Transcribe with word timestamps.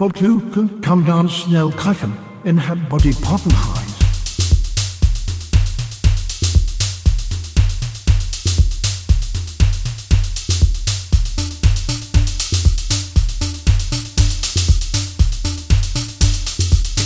But 0.00 0.18
you 0.18 0.40
can 0.50 0.80
come 0.80 1.04
down 1.04 1.28
snel 1.28 1.68
krijgen 1.68 2.14
en 2.42 2.58
het 2.58 2.88
body 2.88 3.14
poppenhuis. 3.14 3.96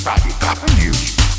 Body 0.05 0.35
poppin' 0.39 0.77
you. 0.77 1.34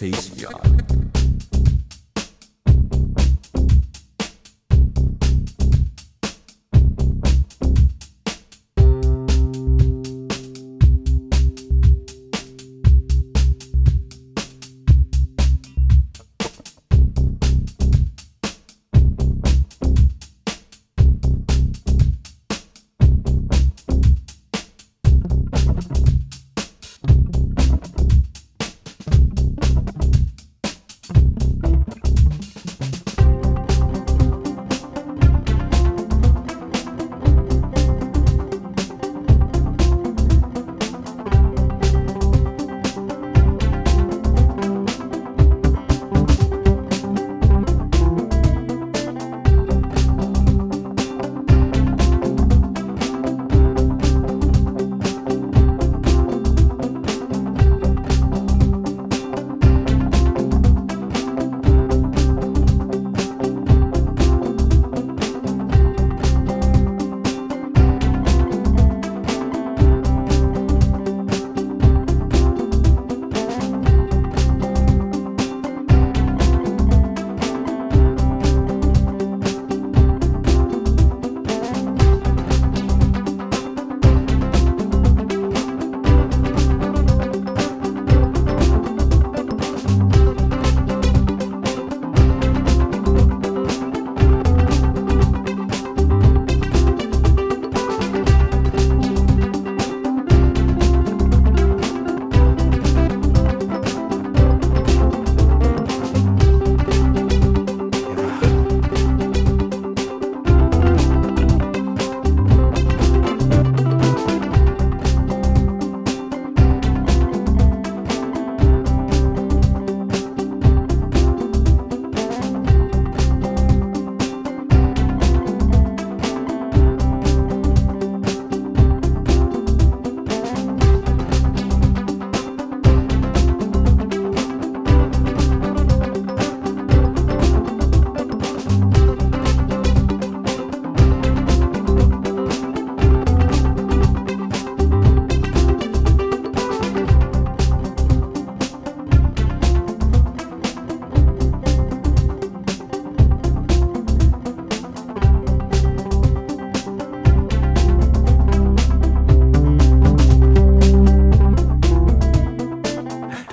Aphrodite. 0.00 1.07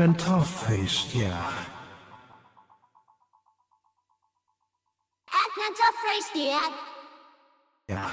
And 0.05 0.19
tough 0.19 0.67
face, 0.67 1.15
yeah. 1.15 1.51
And 5.67 5.75
tough 5.75 5.95
face, 6.05 6.29
yeah. 6.35 6.69
Yeah. 7.89 8.11